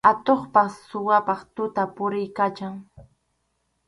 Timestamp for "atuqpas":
0.09-0.71